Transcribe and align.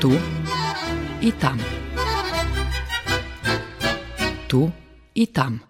Tu 0.00 0.12
i 1.20 1.32
tam. 1.32 1.58
Tu 4.48 4.70
i 5.14 5.26
tam. 5.26 5.60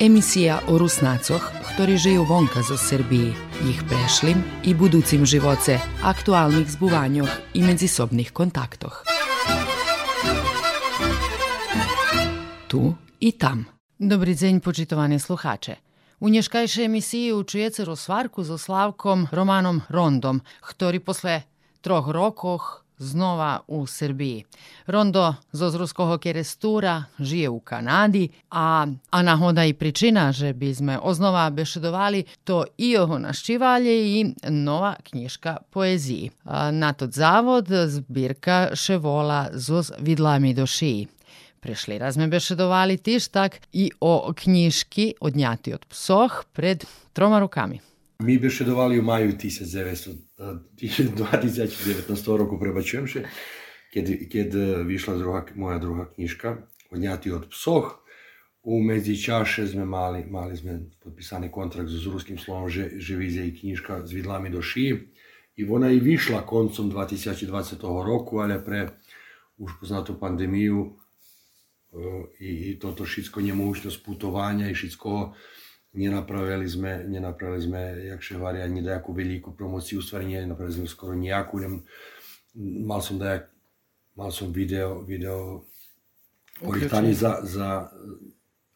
Emisija 0.00 0.60
o 0.68 0.78
Rusnacoh, 0.78 1.40
ktorí 1.72 1.96
žijú 1.96 2.28
vonka 2.28 2.60
zo 2.60 2.76
Srbiji, 2.76 3.32
ich 3.64 3.80
prešlim 3.88 4.44
i 4.68 4.74
buducim 4.76 5.24
živoce, 5.24 5.80
aktualnih 6.04 6.68
zbuvanjoh 6.68 7.28
i 7.54 7.62
međusobnih 7.62 8.32
kontaktoh. 8.32 9.04
Tu 12.68 12.94
i 13.20 13.32
tam. 13.32 13.64
Dobry 13.98 14.34
dzień, 14.34 14.60
počitovani 14.60 15.18
sluhače. 15.18 15.76
U 16.20 16.28
nješkajšej 16.28 16.84
emisiji 16.84 17.32
učujete 17.32 17.84
rozvarku 17.84 18.44
so 18.44 18.58
Slavkom 18.58 19.26
Romanom 19.32 19.80
Rondom, 19.88 20.40
ktorý 20.60 21.00
posle 21.00 21.42
troch 21.80 22.12
rokoch 22.12 22.81
znova 23.02 23.60
u 23.68 23.86
Srbiji. 23.86 24.44
Rondo 24.86 25.34
z 25.52 25.74
ruského 25.74 26.18
kerestura 26.18 27.04
žije 27.18 27.48
u 27.48 27.60
Kanadi, 27.60 28.28
a, 28.50 28.86
a 29.10 29.22
nahoda 29.22 29.64
i 29.64 29.74
pričina, 29.74 30.32
že 30.32 30.52
by 30.52 30.74
sme 30.74 30.98
oznova 31.02 31.50
bešedovali, 31.50 32.24
to 32.44 32.64
i 32.78 32.90
jeho 32.90 33.18
naščivalje 33.18 34.20
i 34.20 34.34
nova 34.48 34.94
knjižka 35.02 35.56
poeziji. 35.70 36.30
Na 36.72 36.92
to 36.92 37.06
zavod 37.10 37.66
zbirka 37.86 38.68
Ševola 38.74 39.48
zoz 39.52 39.92
vidlami 39.98 40.54
do 40.54 40.66
šiji. 40.66 41.06
Prešli 41.60 41.98
raz 41.98 42.14
sme 42.14 42.26
bešedovali 42.26 42.96
tištak 42.98 43.60
i 43.72 43.90
o 44.00 44.32
knjižki 44.36 45.14
Odnjati 45.20 45.74
od 45.74 45.84
psoh 45.86 46.44
pred 46.52 46.84
troma 47.12 47.38
rukami. 47.38 47.91
Mi 48.22 48.38
bešedovali 48.38 48.98
u 48.98 49.02
maju 49.02 49.32
1900 49.32 50.14
2019 50.38 52.36
roku 52.36 52.58
prebačujem 52.58 53.06
še, 53.06 53.22
keď, 53.94 54.06
keď 54.30 54.48
vyšla 54.86 55.14
druhá, 55.18 55.42
moja 55.54 55.78
druhá 55.82 56.06
knižka 56.14 56.62
Odňatý 56.92 57.32
od 57.32 57.48
psoch. 57.48 58.04
U 58.62 58.78
medzičaše 58.78 59.66
sme 59.66 59.82
mali, 59.88 60.22
mali 60.28 60.54
sme 60.54 60.92
podpísaný 61.02 61.50
kontrakt 61.50 61.90
s 61.90 62.06
ruským 62.06 62.38
slovom, 62.38 62.70
že, 62.70 63.00
že 63.00 63.18
vyjde 63.18 63.42
i 63.48 63.56
knižka 63.58 64.06
s 64.06 64.14
vidlami 64.14 64.52
do 64.52 64.62
šiji. 64.62 65.10
I 65.58 65.66
ona 65.66 65.90
i 65.90 65.98
vyšla 65.98 66.46
koncom 66.46 66.92
2020 66.92 67.82
roku, 67.82 68.38
ale 68.38 68.62
pre 68.62 69.02
už 69.58 69.82
poznatú 69.82 70.14
pandemiju 70.14 70.94
i, 72.38 72.70
i 72.70 72.78
toto 72.78 73.02
všetko 73.02 73.40
nemožnosť 73.40 73.98
putovania 74.04 74.70
i 74.70 74.76
všetko 74.76 75.34
nenapravili 75.92 76.68
sme, 76.68 77.04
nenapravili 77.04 77.62
sme 77.62 77.80
jakže 78.16 78.40
vari 78.40 78.64
ani 78.64 78.80
nejakú 78.80 79.12
veľkú 79.12 79.52
promociu, 79.52 80.00
u 80.00 80.04
stvari 80.04 80.24
nenapravili 80.24 80.84
sme 80.84 80.88
skoro 80.88 81.12
nejakú, 81.12 81.60
nem, 81.60 81.84
mal 82.84 83.04
som 83.04 83.20
dajak, 83.20 83.52
mal 84.16 84.32
som 84.32 84.52
video, 84.52 85.04
video 85.04 85.68
koritani 86.60 87.12
za, 87.12 87.44
za, 87.44 87.92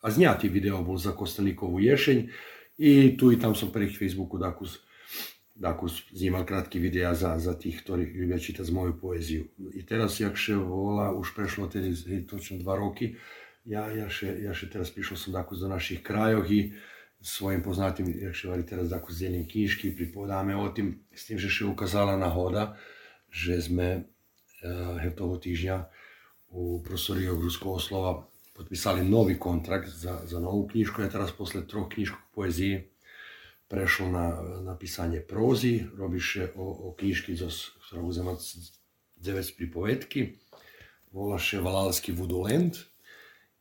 a 0.02 0.06
zňatý 0.06 0.48
video 0.52 0.84
bol 0.84 1.00
za 1.00 1.16
Kostelníkovú 1.16 1.80
ješeň. 1.80 2.18
I 2.76 3.16
tu 3.16 3.32
i 3.32 3.40
tam 3.40 3.56
som 3.56 3.72
pre 3.72 3.88
Facebooku 3.88 4.36
dakus, 4.36 4.84
dakus 5.56 6.04
znímal 6.12 6.44
krátky 6.44 6.76
videa 6.76 7.16
za, 7.16 7.40
za 7.40 7.56
tých, 7.56 7.80
ktorí 7.80 8.12
ľubia 8.12 8.36
čítať 8.36 8.68
moju 8.68 8.92
poéziu. 9.00 9.48
I 9.72 9.80
teraz, 9.80 10.20
jakže 10.20 10.60
volá, 10.60 11.16
už 11.16 11.32
prešlo 11.32 11.72
tedy 11.72 11.96
točno 12.28 12.60
dva 12.60 12.76
roky, 12.76 13.16
ja, 13.64 13.88
ja, 13.90 14.06
še, 14.06 14.30
ja 14.44 14.52
še 14.54 14.68
teraz 14.70 14.92
prišiel 14.92 15.16
som 15.18 15.34
dakus 15.34 15.58
do 15.58 15.66
našich 15.66 16.04
krajoch 16.04 16.46
i 16.52 16.76
svojim 17.22 17.62
poznatim 17.62 18.14
reševalite 18.22 18.76
razdaku 18.76 19.12
Zeljem 19.12 19.46
Kiški 19.46 19.90
pripowiadamy 19.90 20.60
o 20.60 20.68
tym, 20.68 21.04
z 21.14 21.26
tym, 21.26 21.38
że 21.38 21.50
się 21.50 21.66
ukazała 21.66 22.16
nachoda, 22.16 22.76
że 23.30 23.62
sme 23.62 24.02
eh, 24.62 25.06
e, 25.06 25.10
toho 25.10 25.36
tyžnja 25.36 25.84
u 26.48 26.80
prostoriji 26.80 27.28
Gruskoslova 27.28 28.26
potpisali 28.54 29.04
novi 29.04 29.38
kontrakt 29.38 29.88
za, 29.88 30.26
za 30.26 30.40
novu 30.40 30.66
knjižku. 30.66 31.02
Ja 31.02 31.08
teraz 31.12 31.32
posle 31.32 31.66
troh 31.68 31.88
knjižku 31.88 32.16
poezije 32.32 32.88
prešao 33.68 34.08
na, 34.08 34.26
na 34.62 34.74
pisanje 34.78 35.20
prozi, 35.20 35.84
robiše 35.98 36.56
o, 36.56 36.88
o 36.88 36.94
knjiški 36.96 37.36
za 37.36 37.50
ktorú 37.88 38.08
uzemac 38.08 38.40
9 39.20 39.56
pripovetki. 39.56 40.38
Volaše 41.12 41.60
Valalski 41.60 42.12
Vudolent 42.12 42.76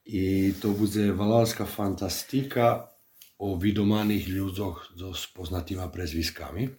i 0.06 0.54
to 0.62 0.72
bude 0.72 1.12
Valalska 1.12 1.66
fantastika 1.66 2.95
o 3.38 3.60
vydomaných 3.60 4.32
ľuďoch 4.32 4.96
so 4.96 5.12
poznatýma 5.36 5.92
prezviskami. 5.92 6.72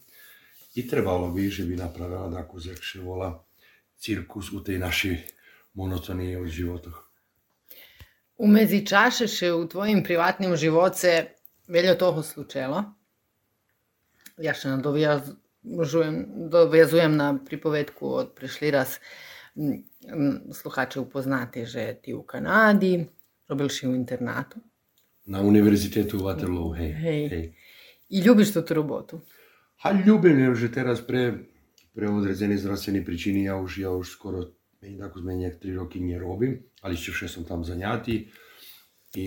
I 0.76 0.80
trebalo 0.84 1.32
by, 1.32 1.48
že 1.48 1.64
by 1.64 1.74
napravila 1.76 2.28
takú, 2.32 2.60
jak 2.60 2.80
volá, 3.00 3.40
cirkus 3.96 4.52
u 4.52 4.60
tej 4.60 4.76
našej 4.78 5.16
monotonije 5.72 6.36
u 6.40 6.46
životoch. 6.46 6.98
U 8.36 8.46
međučaše 8.46 9.26
še 9.28 9.52
u 9.52 9.64
tvojim 9.68 10.04
privatnim 10.04 10.56
živoce 10.56 11.32
veljo 11.68 11.94
toho 11.94 12.22
slučelo. 12.22 12.84
Ja 14.36 14.52
še 14.52 14.68
nadovezujem, 14.76 16.16
dovezujem 16.52 17.16
na 17.16 17.32
pripovedku 17.40 18.12
od 18.20 18.34
prešli 18.36 18.70
raz 18.70 18.98
sluhače 20.52 21.00
upoznati, 21.00 21.64
že 21.64 21.96
ti 22.02 22.12
u 22.12 22.22
Kanadi, 22.22 23.08
robil 23.48 23.72
si 23.72 23.88
u 23.88 23.94
internatu 23.96 24.60
na 25.26 25.42
univerzitetu 25.42 26.22
Waterloo, 26.22 26.72
hej. 26.78 26.92
hej. 26.92 27.22
hej. 27.28 27.44
I 28.10 28.22
ljubiš 28.22 28.54
tú 28.54 28.62
robotu? 28.74 29.20
Ha, 29.82 29.90
ľubím, 29.92 30.54
že 30.54 30.70
teraz 30.70 31.02
pre, 31.02 31.50
pre 31.90 32.06
odredzené 32.06 32.54
zdravstvené 32.54 33.02
príčiny 33.02 33.50
ja 33.50 33.58
už, 33.58 33.70
ja 33.82 33.90
už 33.90 34.06
skoro 34.06 34.56
ako 34.86 35.16
sme 35.18 35.42
nejak 35.42 35.58
3 35.58 35.80
roky 35.82 35.98
nerobím, 35.98 36.62
ale 36.84 36.94
ešte 36.94 37.10
vše 37.10 37.26
som 37.26 37.42
tam 37.42 37.66
zaňatý. 37.66 38.30
I 39.16 39.26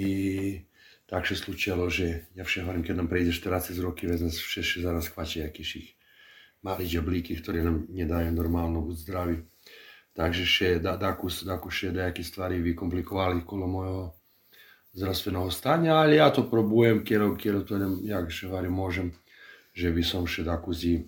tak 1.09 1.25
sa 1.25 1.35
slučilo, 1.35 1.89
že 1.89 2.29
ja 2.37 2.45
vše 2.45 2.63
hovorím, 2.63 2.85
keď 2.85 2.95
nám 2.95 3.09
prejde 3.09 3.33
40 3.35 3.75
roky, 3.81 4.07
vezme 4.07 4.29
vše 4.29 4.79
zaraz 4.79 5.09
chvače 5.09 5.49
jakýšich 5.49 5.97
malých 6.63 7.01
žablíky, 7.01 7.35
ktoré 7.39 7.65
nám 7.65 7.89
nedajú 7.89 8.29
normálno 8.31 8.85
buď 8.85 8.95
zdraví. 9.03 9.37
Takže 10.13 10.43
še, 10.45 10.69
da, 10.83 10.99
daku, 10.99 11.31
daku 11.31 11.71
še 11.71 11.95
nejaké 11.95 12.21
stvari 12.21 12.59
vykomplikovali 12.61 13.43
kolo 13.47 13.65
mojho 13.65 14.18
zdravstveného 14.99 15.47
stanja, 15.47 16.03
ali 16.03 16.19
ja 16.19 16.27
to 16.27 16.43
probujem, 16.43 17.07
kjer, 17.07 17.23
kjer 17.39 17.63
nem, 17.79 18.03
jak 18.03 18.27
še 18.27 18.51
vari 18.51 18.67
môžem, 18.67 19.15
že 19.71 19.95
by 19.95 20.03
som 20.03 20.27
še 20.27 20.43
takú 20.43 20.75
zi 20.75 21.07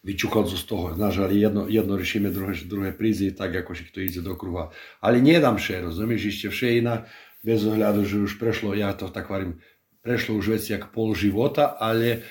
vyčukal 0.00 0.48
z 0.48 0.64
toho. 0.64 0.96
Znaš, 0.96 1.28
ali 1.28 1.42
jedno, 1.42 1.68
jedno 1.68 1.98
rešíme, 1.98 2.32
druhé, 2.32 2.56
druhé 2.64 2.90
prízi, 2.96 3.36
tak 3.36 3.52
ako 3.52 3.76
to 3.92 4.00
ide 4.00 4.24
do 4.24 4.32
kruha. 4.32 4.72
Ale 5.04 5.20
nedám 5.20 5.60
še, 5.60 5.84
rozumieš, 5.84 6.32
ešte 6.32 6.46
vše 6.48 6.68
iná, 6.80 7.04
bez 7.44 7.66
ohľadu, 7.68 8.06
že 8.08 8.22
už 8.22 8.40
prešlo, 8.40 8.72
ja 8.72 8.96
to 8.96 9.12
tak 9.12 9.28
varím, 9.28 9.60
prešlo 10.00 10.38
už 10.38 10.56
veci 10.56 10.72
jak 10.72 10.94
pol 10.94 11.12
života, 11.12 11.74
ale 11.76 12.24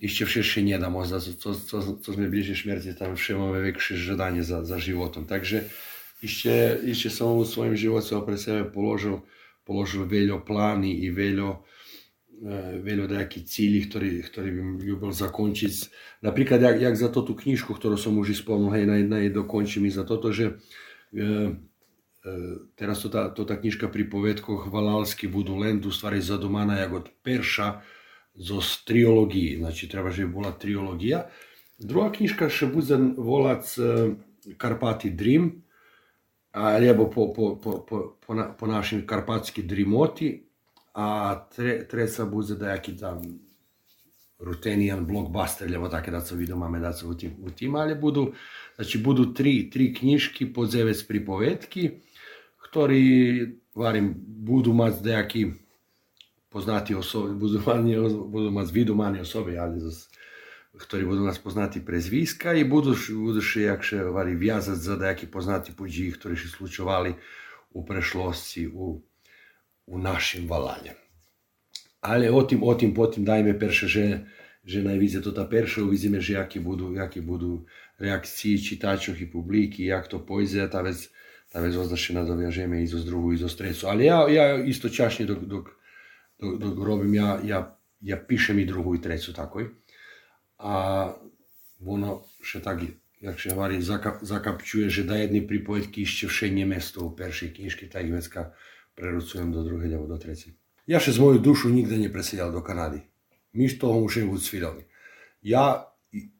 ešte 0.00 0.24
všetko 0.24 0.58
nedám, 0.66 0.94
za 1.04 1.20
co, 1.20 1.30
co, 1.36 1.50
co, 1.54 1.76
co 2.00 2.08
sme 2.10 2.32
bližšie 2.32 2.64
šmrti, 2.64 2.96
tam 2.96 3.14
vše 3.14 3.36
máme 3.36 3.60
väčšie 3.60 3.94
žadanie 4.00 4.42
za, 4.42 4.64
za 4.64 4.80
životom. 4.80 5.28
Takže 5.28 5.68
ešte, 6.24 6.80
ešte 6.90 7.08
som 7.12 7.36
v 7.38 7.46
svojom 7.46 7.76
pre 8.24 8.36
sebe 8.40 8.66
položil 8.66 9.22
položil 9.68 10.08
veľa 10.08 10.40
plány 10.40 11.04
i 11.04 11.12
veľa, 11.12 11.50
e, 11.52 11.58
veľa 12.80 13.04
nejakých 13.12 13.44
cílí, 13.44 13.84
ktorý, 13.84 14.24
ktorý 14.24 14.48
by 14.48 14.60
ľúbil 14.88 15.12
zakončiť. 15.12 15.72
Napríklad, 16.24 16.64
jak, 16.64 16.76
jak 16.80 16.96
za 16.96 17.12
tú 17.12 17.36
knižku, 17.36 17.76
ktorú 17.76 18.00
som 18.00 18.16
už 18.16 18.32
spomenul, 18.32 18.72
hej, 18.72 18.88
na 18.88 18.96
jednej 19.04 19.28
dokončím 19.28 19.84
i 19.84 19.92
za 19.92 20.08
toto, 20.08 20.32
že 20.32 20.56
e, 21.12 21.20
e, 21.20 22.32
teraz 22.72 23.04
to 23.04 23.12
tá, 23.12 23.28
to 23.28 23.44
pri 23.92 24.04
povedkoch 24.08 24.72
Valalsky 24.72 25.28
budú 25.28 25.60
len 25.60 25.84
tu 25.84 25.92
stvari 25.92 26.24
zadomaná 26.24 26.80
jak 26.80 27.04
od 27.04 27.06
Perša 27.20 27.84
zo 28.32 28.64
triológií, 28.88 29.60
znači 29.60 29.84
treba, 29.90 30.08
že 30.08 30.24
by 30.24 30.30
bola 30.32 30.52
triológia. 30.56 31.28
Druhá 31.78 32.08
knižka 32.08 32.48
še 32.48 32.72
bude 32.72 32.96
volať 33.20 33.62
e, 33.76 33.80
Karpaty 34.56 35.12
Dream, 35.12 35.67
ali 36.52 36.94
bo 36.94 37.10
po, 37.10 37.32
po, 37.32 37.56
po, 37.62 37.86
po, 37.86 38.16
po, 38.26 38.34
na, 38.34 38.52
po 38.52 38.66
naši 38.66 39.06
karpatski 39.06 39.62
drimoti, 39.62 40.48
a 40.94 41.34
tre, 41.56 41.88
treba 41.88 42.24
bude 42.24 42.54
da 42.54 42.72
neki 42.72 42.96
tam 42.96 43.22
rutenijan 44.38 45.06
blockbuster, 45.06 45.70
ljevo 45.70 45.88
tako 45.88 46.10
da 46.10 46.20
sam 46.20 46.38
vidio 46.38 46.56
mame 46.56 46.80
da 46.80 46.92
sam 46.92 47.10
u 47.10 47.14
tim, 47.14 47.36
u 47.42 47.50
tim 47.50 47.74
ali 47.74 47.94
budu, 47.94 48.32
znači 48.76 48.98
budu 48.98 49.34
tri, 49.34 49.70
tri 49.70 49.94
knjiški 49.94 50.52
po 50.52 50.66
zeves 50.66 51.06
pripovetki, 51.06 51.90
ktori, 52.56 53.58
varim, 53.74 54.14
budu 54.18 54.72
maz 54.72 55.02
dejaki 55.02 55.46
poznati 56.48 56.94
osobe, 56.94 57.34
budu 57.34 57.62
manje, 57.66 57.98
budu 58.26 58.50
maz 58.50 58.72
vidu 58.72 58.94
manje 58.94 59.20
osobe, 59.20 59.58
ali 59.58 59.80
zas, 59.80 60.08
ktorí 60.78 61.02
budú 61.04 61.26
nás 61.26 61.42
poznatí 61.42 61.82
prezvíska 61.82 62.54
i 62.54 62.62
budú, 62.62 62.94
budú 62.94 63.42
jakže 63.42 64.06
vari 64.14 64.38
viazať 64.38 64.78
za 64.78 64.94
nejakí 64.94 65.26
poznatí 65.26 65.74
puđí, 65.74 66.14
ktorí 66.14 66.38
si 66.38 66.46
slučovali 66.46 67.18
u 67.74 67.84
prešlosti 67.84 68.70
u, 68.70 69.02
u 69.86 69.94
našim 69.98 70.46
valanjem. 70.46 70.94
Ale 72.00 72.30
o 72.30 72.42
tim, 72.46 72.62
o 72.62 72.74
tim 72.78 72.94
potim 72.94 73.26
dajme 73.26 73.58
perše, 73.58 73.86
že, 73.90 74.06
že 74.62 74.86
najvíce 74.86 75.18
to 75.18 75.34
ta 75.34 75.44
perše, 75.44 75.82
uvidíme, 75.82 76.22
že 76.22 76.38
jaké 76.38 76.62
budú, 76.62 76.94
jaké 76.94 77.20
budú 77.20 77.66
reakcie 77.98 78.54
čitačov 78.54 79.18
i 79.18 79.26
publiky, 79.26 79.90
jak 79.90 80.06
to 80.06 80.22
pojde, 80.22 80.62
ta 80.70 80.86
vec, 80.86 81.10
ta 81.50 81.58
vec 81.58 81.74
označená 81.74 82.22
doviažeme 82.22 82.78
i 82.82 82.86
zo 82.86 83.02
drugu, 83.02 83.34
i 83.34 83.42
zo 83.42 83.50
strecu. 83.50 83.90
Ali 83.90 84.06
ja, 84.06 84.30
ja 84.30 84.62
isto 84.62 84.86
čašnje 84.86 85.26
dok, 85.26 85.40
dok, 85.44 85.66
dok, 86.38 86.52
dok 86.62 86.76
robim, 86.78 87.14
ja, 87.18 87.42
ja, 87.42 87.58
ja 88.00 88.16
pišem 88.16 88.62
i 88.62 88.68
drugu 88.68 88.94
i 88.94 89.02
trecu 89.02 89.34
takoj. 89.34 89.66
A 90.58 90.72
ono 91.86 92.26
še 92.42 92.58
tak, 92.58 92.82
jak 93.22 93.36
še 93.38 93.54
hovorí, 93.54 93.78
zakap, 93.82 94.22
zakapčuje, 94.22 94.90
že 94.90 95.06
da 95.06 95.18
jedni 95.18 95.42
pripovedky 95.46 96.02
ešte 96.02 96.26
všenie 96.26 96.66
mesto 96.66 97.06
u 97.06 97.14
peršej 97.14 97.58
knižky, 97.58 97.86
tak 97.86 98.10
vecka 98.10 98.54
prerucujem 98.98 99.54
do 99.54 99.62
druhej 99.62 99.94
alebo 99.94 100.10
do 100.10 100.18
tretej. 100.18 100.58
Ja 100.90 100.98
še 100.98 101.14
z 101.14 101.22
moju 101.22 101.38
dušu 101.38 101.70
nikde 101.70 101.94
nepresedal 102.00 102.50
do 102.50 102.64
Kanady. 102.64 103.04
Mi 103.54 103.70
z 103.70 103.78
toho 103.78 104.02
musíme 104.02 104.34
byť 104.34 104.42
svidomi. 104.42 104.82
Ja, 105.44 105.86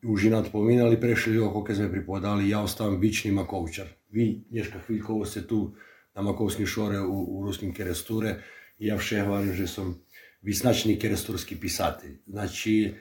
už 0.03 0.33
inak 0.33 0.51
pomínali, 0.51 0.97
prešli 0.99 1.39
oko, 1.39 1.63
keď 1.63 1.85
sme 1.85 1.95
pripovedali, 1.95 2.49
ja 2.49 2.65
ostávam 2.65 2.99
vičný 2.99 3.31
makovčar. 3.31 3.87
Vy 4.11 4.49
dneška 4.49 4.83
chvíľkovo 4.89 5.29
ste 5.29 5.45
tu 5.45 5.77
na 6.17 6.25
Makovském 6.25 6.67
šore 6.67 6.99
u, 6.99 7.39
u 7.39 7.47
Ruským 7.47 7.71
kerestúre. 7.71 8.43
Ja 8.81 8.97
vše 8.97 9.23
hovorím, 9.23 9.55
že 9.55 9.69
som 9.69 10.03
vyznačný 10.43 10.97
kerestúrsky 10.97 11.55
písateľ. 11.55 12.25
Znači, 12.27 12.97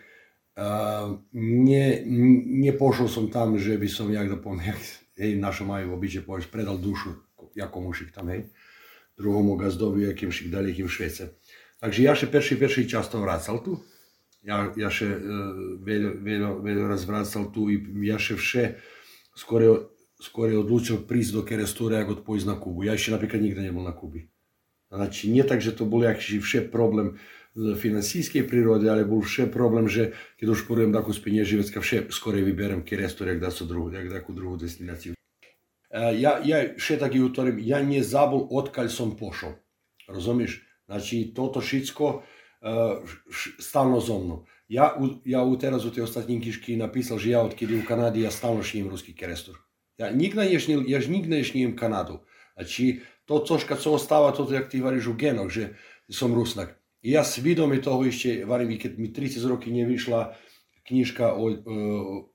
uh, 0.57 1.21
ne, 1.37 1.85
nepošol 2.65 3.07
som 3.07 3.29
tam, 3.29 3.55
že 3.61 3.77
by 3.77 3.87
som, 3.87 4.09
jak 4.09 4.27
da 4.27 4.37
poviem, 4.41 4.73
jak, 4.73 4.81
hej, 5.21 5.37
našo 5.37 5.63
majú 5.69 5.93
obyče, 5.93 6.25
povieš, 6.25 6.49
predal 6.49 6.81
dušu, 6.81 7.13
ako 7.57 7.77
mušik 7.85 8.09
tam, 8.11 8.33
hej, 8.33 8.49
druhomu 9.17 9.55
gazdovi, 9.55 10.09
jakým 10.09 10.33
šik 10.33 10.49
dali, 10.49 10.73
jakým 10.73 10.89
Švece. 10.89 11.37
Takže 11.77 11.99
ja 12.01 12.13
še 12.17 12.27
perší, 12.33 12.57
perší 12.57 12.89
často 12.89 13.21
vracal 13.21 13.61
tu. 13.61 13.77
Ja, 14.41 14.73
ja 14.73 14.89
še 14.89 15.05
uh, 15.05 15.77
veľa, 15.83 16.89
raz 16.89 17.05
vracal 17.05 17.53
tu 17.53 17.69
i 17.69 17.81
ja 18.07 18.17
še 18.17 18.37
vše 18.37 18.63
skoro, 19.37 19.93
skoro 20.17 20.65
odlučil 20.65 21.05
prísť 21.05 21.31
do 21.37 21.41
Kerestúre, 21.45 22.01
ako 22.01 22.21
odpojsť 22.21 22.45
na 22.49 22.57
Kubu. 22.57 22.87
Ja 22.87 22.97
ešte 22.97 23.13
napríklad 23.13 23.43
nikde 23.43 23.61
nebol 23.61 23.85
na 23.85 23.93
Kubi. 23.93 24.25
Znači, 24.87 25.29
nie 25.29 25.43
tak, 25.43 25.59
že 25.59 25.75
to 25.75 25.83
bol 25.83 25.99
jaký 25.99 26.39
vše 26.39 26.71
problém 26.71 27.19
z 27.57 27.73
finansijskej 27.73 28.45
prírody, 28.45 28.85
ale 28.85 29.01
bol 29.01 29.25
vše 29.25 29.49
problém, 29.49 29.89
že 29.89 30.13
keď 30.37 30.47
už 30.53 30.69
porujem 30.69 30.93
takú 30.93 31.09
spinieživecka, 31.09 31.81
vše 31.81 32.13
skoro 32.13 32.37
vyberem 32.37 32.85
Kerestúre, 32.85 33.33
jak 33.33 33.41
dá 33.41 33.49
sa 33.49 33.65
druhú, 33.65 33.89
jak 33.89 34.13
takú 34.13 34.37
druhú 34.37 34.61
destináciu. 34.61 35.17
Uh, 35.89 36.13
ja, 36.13 36.37
ja 36.45 36.77
še 36.77 37.01
taký 37.01 37.17
utvorím, 37.25 37.57
ja 37.65 37.81
nezabol, 37.81 38.45
odkaľ 38.53 38.85
som 38.93 39.17
pošol. 39.17 39.57
Rozumieš? 40.05 40.61
Znači, 40.85 41.33
toto 41.33 41.57
všetko 41.57 42.05
uh, 42.05 43.01
stalno 43.57 43.97
zo 43.97 44.21
mnou. 44.21 44.39
Ja, 44.69 44.93
ja 45.25 45.41
u 45.41 45.55
teraz 45.57 45.87
u 45.87 45.91
tej 45.91 46.05
ostatní 46.05 46.37
knižky 46.37 46.77
napísal, 46.77 47.17
že 47.17 47.33
ja 47.33 47.41
odkedy 47.41 47.81
u 47.81 47.83
Kanady 47.87 48.27
ja 48.27 48.31
stalno 48.31 48.61
šním 48.61 48.91
ruský 48.91 49.17
kerestor. 49.17 49.57
Ja 49.97 50.13
nikdy 50.13 50.53
nešním, 50.53 50.85
ja 50.85 51.01
nikdy 51.01 51.41
nešním 51.41 51.73
Kanadu. 51.73 52.21
Znači, 52.53 53.01
to 53.25 53.39
cožka, 53.39 53.75
co 53.75 53.97
ostáva, 53.97 54.31
toto, 54.31 54.53
jak 54.53 54.67
ty 54.67 54.81
varíš 54.81 55.07
u 55.07 55.15
genoch, 55.17 55.49
že 55.49 55.73
som 56.09 56.33
Rusnak. 56.33 56.77
Ja 57.05 57.21
svidomi 57.21 57.77
toho 57.77 58.01
ešte 58.05 58.43
varím, 58.43 58.77
keď 58.77 58.91
mi 58.97 59.13
30 59.13 59.43
roky 59.45 59.69
nevyšla 59.69 60.33
knižka 60.87 61.35
o, 61.35 61.45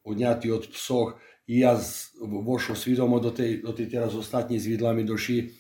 o 0.05 0.11
dňati 0.13 0.49
od 0.53 0.69
psoch, 0.71 1.19
ja 1.49 1.75
vošol 2.23 2.79
svidomo 2.79 3.19
do 3.19 3.35
tej, 3.35 3.65
do 3.67 3.75
tej 3.75 3.91
teraz 3.91 4.15
ostatní 4.15 4.61
s 4.63 4.69
vidlami 4.69 5.03
doši, 5.03 5.51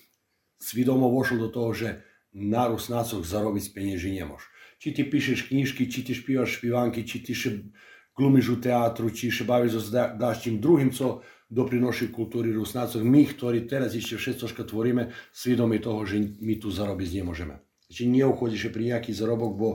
svidomo 0.60 1.10
vošol 1.10 1.42
do 1.42 1.50
toho, 1.50 1.70
že 1.74 1.88
na 2.32 2.70
Rusnácoch 2.70 3.26
zarobiť 3.26 3.62
z 3.68 3.70
penieží 3.74 4.10
nemôž. 4.14 4.46
Či 4.78 4.94
ty 4.94 5.02
píšeš 5.04 5.50
knižky, 5.50 5.90
či 5.90 6.06
ty 6.06 6.12
špívaš 6.14 6.58
špívánky, 6.58 7.04
či 7.04 7.20
ty 7.20 7.34
še 7.34 7.68
glumíš 8.16 8.46
u 8.54 8.58
teatru, 8.62 9.10
či 9.10 9.28
še 9.28 9.44
bavíš 9.44 9.78
so 9.78 9.82
dáštím 9.92 10.62
druhým, 10.62 10.90
co 10.94 11.20
doprinoši 11.52 12.08
kultúry 12.08 12.54
Rusnácov. 12.54 13.04
My, 13.04 13.28
ktorí 13.28 13.68
teraz 13.68 13.92
ešte 13.92 14.16
všetko 14.16 14.64
tvoríme, 14.64 15.12
svidomi 15.34 15.76
toho, 15.82 16.06
že 16.08 16.18
my 16.40 16.56
tu 16.56 16.72
zarobiť 16.72 17.20
nemôžeme. 17.20 17.60
Znači 17.92 18.08
nije 18.08 18.26
uhodjiše 18.26 18.72
prijaki 18.72 19.12
zarobok, 19.12 19.52
bo 19.52 19.70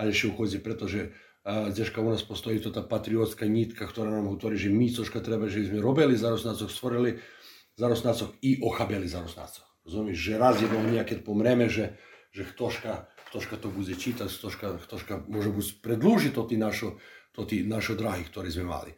ali 0.00 0.14
še 0.16 0.32
uhodzi, 0.32 0.62
pretože 0.64 1.10
Zeška 1.48 2.00
u 2.00 2.08
nas 2.08 2.24
postoji 2.24 2.62
to 2.64 2.72
ta 2.72 2.80
patriotska 2.80 3.44
nitka, 3.44 3.84
ktorá 3.84 4.08
nám 4.08 4.24
hovorí, 4.32 4.56
že 4.56 4.72
my, 4.72 4.88
cožka 4.88 5.20
treba, 5.20 5.52
že 5.52 5.68
sme 5.68 5.84
robili 5.84 6.16
za 6.16 6.32
Rusnácov, 6.32 6.72
stvorili 6.72 7.20
za 7.76 7.92
Rusnácov 7.92 8.40
i 8.40 8.56
ohabeli 8.64 9.04
za 9.04 9.20
Rusnácov. 9.20 9.68
Rozumieš, 9.84 10.16
že 10.16 10.40
raz 10.40 10.64
jednom 10.64 10.80
nejaké 10.80 11.20
pomreme, 11.20 11.68
že, 11.68 12.00
že 12.32 12.48
ktožka, 12.48 13.08
ktožka 13.32 13.60
to 13.60 13.68
bude 13.68 13.92
čítať, 13.92 14.32
ktožka, 14.32 14.80
ktožka 14.88 15.28
môže 15.28 15.52
buď 15.52 15.64
predlúžiť 15.84 16.32
to 16.32 16.48
ty 16.48 16.56
našo, 16.56 16.96
to 17.36 17.44
ty 17.44 17.68
našo 17.68 18.00
drahy, 18.00 18.24
ktoré 18.24 18.48
sme 18.48 18.64
mali. 18.64 18.96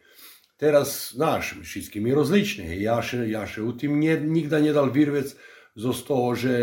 Teraz, 0.55 1.11
znaš, 1.11 1.59
všetky 1.59 1.99
mi 1.99 2.15
rozlične. 2.15 2.71
Ja 2.79 3.03
še, 3.03 3.27
ja 3.27 3.43
še 3.43 3.63
u 3.63 3.75
tim 3.75 3.99
nikda 3.99 4.63
ne 4.63 4.71
dal 4.71 4.95
virvec 4.95 5.35
zo 5.75 5.91
z 5.91 6.01
toho, 6.07 6.27
že 6.39 6.53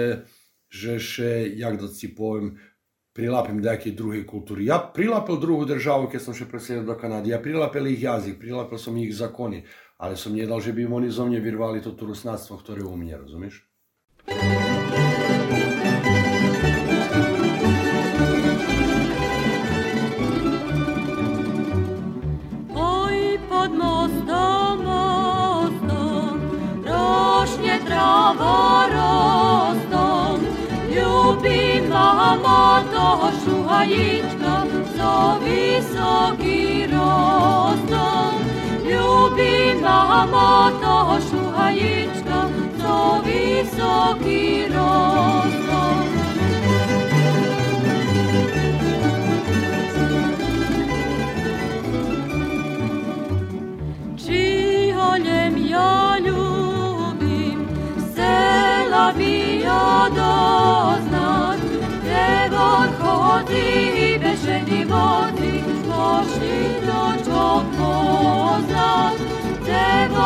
že 0.68 1.00
še, 1.00 1.48
jak 1.56 1.80
da 1.80 1.88
si 1.88 2.12
poviem, 2.12 2.60
prilapim 3.16 3.58
nejakej 3.58 3.98
druhej 3.98 4.22
kultúry. 4.22 4.70
Ja 4.70 4.78
prilapil 4.78 5.42
druhú 5.42 5.66
državu, 5.66 6.06
keď 6.06 6.20
som 6.22 6.34
še 6.36 6.46
preselil 6.46 6.86
do 6.86 6.94
Kanady. 6.94 7.34
Ja 7.34 7.42
prilapil 7.42 7.90
ich 7.90 8.04
jazyk, 8.04 8.38
prilapil 8.38 8.78
som 8.78 8.94
ich 8.94 9.10
zákony. 9.10 9.66
Ale 9.98 10.14
som 10.14 10.30
nedal, 10.30 10.62
že 10.62 10.70
by 10.70 10.86
oni 10.86 11.10
zo 11.10 11.26
mne 11.26 11.42
vyrvali 11.42 11.82
toto 11.82 12.06
rusnáctvo, 12.06 12.62
ktoré 12.62 12.86
u 12.86 12.94
mne, 12.94 13.26
rozumieš? 13.26 13.66
Mama 32.28 32.84
toho 32.92 33.30
šuhajička, 33.44 34.64
co 34.96 35.40
wysoki 35.40 36.86
rostom. 36.92 38.34
Ljubim 38.84 39.80
mama 39.82 40.72
toho 40.82 41.16
šuhajička, 41.30 42.48
wysoki 43.24 44.68
rostom. 44.68 46.04
Čiholjem 46.08 46.27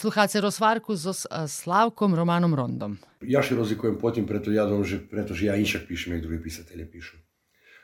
Sluchace 0.00 0.40
rozvarku 0.40 0.96
so 0.96 1.12
Slavkom 1.44 2.16
Romanom 2.16 2.56
Rondom. 2.56 2.96
Ja 3.20 3.44
še 3.44 3.52
rozlikujem 3.52 4.00
potim, 4.00 4.24
preto 4.24 4.48
ja 4.48 4.64
dom, 4.64 4.80
že, 4.80 4.96
pretože 4.96 5.44
ja 5.44 5.60
inšak 5.60 5.84
píšem, 5.84 6.16
jak 6.16 6.24
drugi 6.24 6.40
pisatelje 6.40 6.88
pišu. 6.88 7.20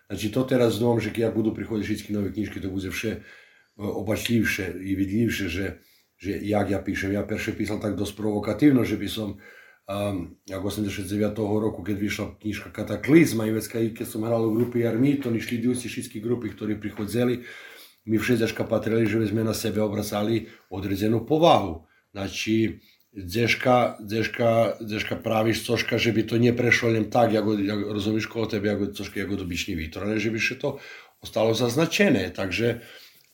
Znači 0.08 0.32
to 0.32 0.40
teraz 0.48 0.80
dom, 0.80 0.96
že 0.96 1.12
jak 1.12 1.36
budu 1.36 1.52
prihoditi 1.52 1.92
všetky 1.92 2.16
nové 2.16 2.32
knižky, 2.32 2.56
to 2.64 2.72
bude 2.72 2.88
vše 2.88 3.20
obačljivše 3.76 4.80
i 4.80 4.96
vidljivše, 4.96 5.48
že, 5.52 5.66
že 6.16 6.40
jak 6.40 6.70
ja 6.72 6.80
píšem. 6.80 7.12
Ja 7.12 7.20
perše 7.28 7.52
písal 7.52 7.84
tak 7.84 8.00
dosť 8.00 8.16
provokatívno, 8.16 8.80
že 8.88 8.96
by 8.96 9.08
som 9.12 9.36
um, 9.84 10.40
jak 10.48 10.64
89. 10.64 11.36
roku, 11.36 11.84
keď 11.84 11.96
vyšla 12.00 12.26
knižka 12.40 12.72
Kataklizma 12.72 13.44
i 13.44 13.52
vecka, 13.52 13.76
i 13.76 13.92
keď 13.92 14.06
som 14.08 14.24
hral 14.24 14.40
u 14.48 14.56
grupi 14.56 14.88
Armiton, 14.88 15.36
išli 15.36 15.60
ďusi 15.60 15.92
všetky 15.92 16.24
grupy, 16.24 16.56
ktorí 16.56 16.80
prichodzeli, 16.80 17.44
mi 18.08 18.16
všetzačka 18.16 18.64
patrili, 18.64 19.04
že 19.04 19.20
sme 19.28 19.44
na 19.44 19.52
sebe 19.52 19.84
obracali 19.84 20.48
odredzenú 20.72 21.28
povahu. 21.28 21.84
Znači, 22.16 22.80
Dzeška, 23.12 24.00
Dzeška, 24.00 24.80
Dzeška 24.80 25.16
praviš 25.20 25.68
coška, 25.68 26.00
že 26.00 26.16
by 26.16 26.22
to 26.24 26.40
neprešlo 26.40 26.96
len 26.96 27.12
tak, 27.12 27.36
ako, 27.36 27.60
jak 27.60 27.80
rozumieš 27.92 28.28
kolo 28.32 28.48
tebe, 28.48 28.72
ako 28.72 28.96
coška, 28.96 29.20
ako 29.20 29.44
dobičný 29.44 29.76
vítr, 29.76 30.00
ale 30.00 30.16
že 30.16 30.32
by 30.32 30.40
to 30.56 30.80
ostalo 31.20 31.52
zaznačené. 31.52 32.32
Takže 32.32 32.80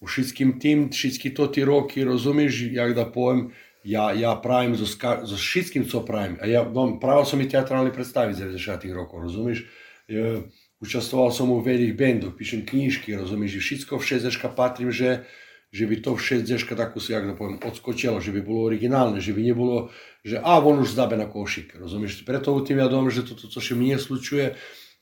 u 0.02 0.06
všetkým 0.06 0.58
tým, 0.58 0.90
všetky 0.90 1.30
to 1.30 1.46
ty 1.46 1.62
roky, 1.62 2.02
rozumieš, 2.02 2.74
jak 2.74 2.94
da 2.98 3.06
poviem, 3.06 3.54
ja, 3.86 4.10
ja 4.14 4.34
pravim 4.38 4.74
zo, 4.74 4.86
zo 5.26 5.36
všetkým, 5.38 5.86
co 5.86 6.02
pravim. 6.06 6.38
A 6.42 6.46
ja, 6.46 6.62
no, 6.62 6.98
pravil 7.02 7.26
som 7.26 7.38
i 7.42 7.50
teatrálne 7.50 7.90
predstavy 7.90 8.34
z 8.34 8.54
90 8.54 8.86
rokov, 8.94 9.26
rozumieš? 9.26 9.66
E, 10.06 10.46
Učastoval 10.82 11.30
som 11.30 11.46
u 11.54 11.62
veľkých 11.62 11.94
bandov, 11.94 12.34
píšem 12.34 12.66
knižky, 12.66 13.14
rozumieš, 13.14 13.62
že 13.62 13.86
všetko 13.86 14.02
v 14.02 14.06
60 14.18 14.58
patrím, 14.58 14.90
že 14.90 15.22
že 15.72 15.88
by 15.88 16.04
to 16.04 16.12
všetko 16.20 16.76
takú 16.76 17.00
si, 17.00 17.16
jak 17.16 17.24
to 17.24 17.32
poviem, 17.32 17.56
odskočilo, 17.64 18.20
že 18.20 18.28
by 18.28 18.44
bolo 18.44 18.68
originálne, 18.68 19.24
že 19.24 19.32
by 19.32 19.40
nebolo, 19.40 19.88
že 20.20 20.36
a 20.36 20.60
on 20.60 20.84
už 20.84 20.92
zdabe 20.92 21.16
na 21.16 21.24
košik, 21.24 21.80
rozumieš? 21.80 22.28
Preto 22.28 22.52
tým 22.60 22.84
ja 22.84 22.92
dom, 22.92 23.08
že 23.08 23.24
toto, 23.24 23.48
co 23.48 23.56
sa 23.56 23.72
mne 23.72 23.96
slučuje, 23.96 24.52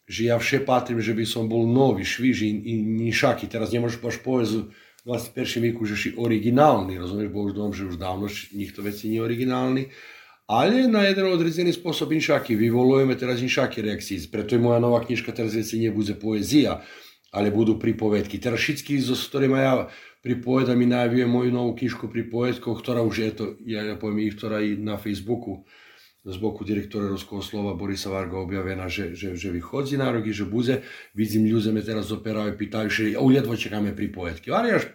že 0.06 0.20
ja 0.30 0.38
vše 0.38 0.62
patrím, 0.62 1.02
že 1.02 1.10
by 1.10 1.26
som 1.26 1.50
bol 1.50 1.66
nový, 1.66 2.06
švíži, 2.06 2.54
i 3.02 3.10
šaky. 3.10 3.50
Teraz 3.50 3.74
nemôžeš 3.74 3.98
baš 3.98 4.22
povedať 4.22 4.70
v 5.02 5.10
21. 5.10 5.70
veku, 5.70 5.82
že 5.86 5.94
si 5.98 6.08
originálny, 6.14 6.98
rozumieš? 6.98 7.30
Bo 7.34 7.50
už 7.50 7.54
dom, 7.54 7.70
že 7.74 7.90
už 7.90 7.98
dávno 7.98 8.30
nikto 8.54 8.82
veci 8.82 9.10
nie 9.10 9.18
originálny. 9.18 9.90
Ale 10.50 10.90
na 10.90 11.06
jeden 11.06 11.30
odrezený 11.30 11.70
spôsob 11.70 12.10
inšaky. 12.10 12.58
Vyvolujeme 12.58 13.14
teraz 13.14 13.38
inšaky 13.38 13.86
reakcií. 13.86 14.18
Preto 14.26 14.58
je 14.58 14.62
moja 14.62 14.82
nová 14.82 14.98
knižka 14.98 15.30
teraz 15.30 15.54
veci 15.54 15.78
nebude 15.78 16.18
poezia, 16.18 16.82
ale 17.30 17.54
budú 17.54 17.78
pripovedky. 17.78 18.42
Teraz 18.42 18.58
všetky, 18.58 18.98
z 18.98 19.14
ktorými 19.14 19.62
ja 19.62 19.86
pripovedať 20.20 20.76
mi 20.76 20.86
najavuje 20.88 21.24
moju 21.24 21.50
novú 21.52 21.72
knižku 21.76 22.08
pripovedkov, 22.12 22.76
ktorá 22.80 23.00
už 23.00 23.16
je 23.16 23.30
to, 23.32 23.44
ja, 23.64 23.96
poviem 23.96 24.28
ich, 24.28 24.36
ktorá 24.36 24.60
je 24.60 24.76
na 24.76 25.00
Facebooku 25.00 25.64
z 26.20 26.36
boku 26.36 26.68
direktora 26.68 27.08
Ruského 27.08 27.40
slova 27.40 27.72
Borisa 27.72 28.12
Varga 28.12 28.36
objavená, 28.36 28.92
že, 28.92 29.16
že, 29.16 29.32
že 29.40 29.48
vychodzi 29.48 29.96
na 29.96 30.12
roky, 30.12 30.36
že 30.36 30.44
bude. 30.44 30.84
Vidím, 31.16 31.48
ľudia 31.48 31.72
me 31.72 31.80
teraz 31.80 32.12
operajú, 32.12 32.52
pýtajú, 32.60 32.88
že 32.92 33.02
ujedvo 33.16 33.56
čakáme 33.56 33.96
pripovedky. 33.96 34.52
Ale 34.52 34.76
až 34.76 34.92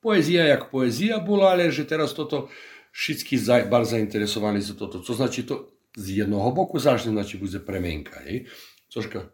poezia, 0.00 0.48
jak 0.48 0.72
poezia 0.72 1.20
bola, 1.20 1.52
ale 1.52 1.68
že 1.68 1.84
teraz 1.84 2.16
toto 2.16 2.48
všetci 2.96 3.34
za, 3.36 3.56
bar 3.68 3.84
zainteresovaní 3.84 4.64
za 4.64 4.72
toto. 4.72 5.04
Co 5.04 5.12
znači 5.12 5.44
to 5.44 5.68
z 5.96 6.24
jednoho 6.24 6.48
boku 6.56 6.80
začne, 6.80 7.12
znači 7.12 7.36
bude 7.36 7.60
premenka. 7.60 8.24
Hej? 8.24 8.48
Cožka, 8.88 9.28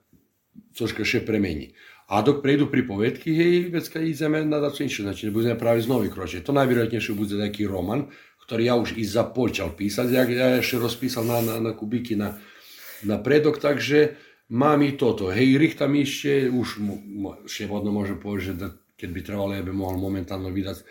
cožka 0.74 1.06
še 1.06 1.22
premeni. 1.22 1.78
A 2.10 2.26
dok 2.26 2.42
prejdú 2.42 2.66
pripovedky, 2.66 3.30
hej, 3.30 3.54
vecka 3.70 4.02
ideme 4.02 4.42
na 4.42 4.58
inšie, 4.58 5.06
znači 5.06 5.30
budeme 5.30 5.54
praviť 5.54 5.86
znovu 5.86 6.10
kroče. 6.10 6.42
To 6.42 6.50
najvjerojatnejšie 6.50 7.14
bude 7.14 7.38
taký 7.38 7.70
roman, 7.70 8.10
ktorý 8.42 8.62
ja 8.66 8.74
už 8.74 8.98
i 8.98 9.06
započal 9.06 9.78
písať, 9.78 10.10
ja, 10.10 10.26
ja 10.26 10.58
ešte 10.58 10.82
rozpísal 10.82 11.22
na, 11.22 11.38
na, 11.38 11.54
na 11.62 11.70
kubiky 11.70 12.18
na, 12.18 12.34
na 13.06 13.14
predok, 13.14 13.62
takže 13.62 14.18
mám 14.50 14.82
i 14.82 14.98
toto. 14.98 15.30
Hej, 15.30 15.54
richtam 15.54 15.94
ešte, 15.94 16.50
už 16.50 16.82
ešte 17.46 17.70
vodno 17.70 17.94
môžem 17.94 18.18
povedať, 18.18 18.58
da, 18.58 18.74
keď 18.98 19.10
by 19.14 19.20
trvalo, 19.22 19.54
ja 19.54 19.62
by 19.62 19.70
mohol 19.70 20.02
momentálno 20.02 20.50
vydať 20.50 20.82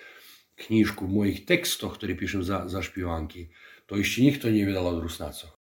knižku 0.55 1.03
mojich 1.03 1.43
tekstov, 1.43 1.99
ktorý 1.99 2.15
píšem 2.15 2.47
za, 2.47 2.71
za 2.71 2.79
špivánky. 2.79 3.51
To 3.91 3.99
ešte 3.99 4.23
nikto 4.23 4.47
nevydal 4.47 4.87
od 4.87 5.03
Rusnácov. 5.03 5.58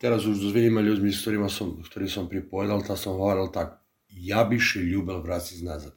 teraz 0.00 0.24
už 0.24 0.40
z 0.40 0.50
wieloma 0.56 0.80
ľuďmi, 0.80 1.12
s 1.12 1.20
ktorými 1.20 1.46
som, 1.52 1.76
ktorý 1.84 2.08
som 2.08 2.24
pripovedal, 2.26 2.80
to 2.80 2.96
som 2.96 3.20
hovoril 3.20 3.52
tak, 3.52 3.84
ja 4.08 4.42
by 4.48 4.56
si 4.56 4.80
ľúbil 4.80 5.20
vrátiť 5.20 5.60
nazad. 5.62 5.94